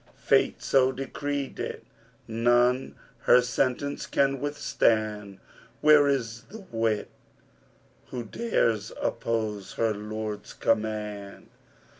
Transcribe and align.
Fate 0.17 0.63
so 0.63 0.91
decreed 0.91 1.59
it! 1.59 1.83
None 2.27 2.95
her 3.25 3.39
sentence 3.39 4.07
can 4.07 4.39
withstand: 4.39 5.37
* 5.59 5.81
Where 5.81 6.07
is 6.07 6.41
the 6.49 6.61
wight 6.71 7.09
who 8.07 8.23
dares 8.23 8.91
oppose 8.99 9.73
his 9.75 9.95
Lord's 9.95 10.53
command?' 10.53 11.49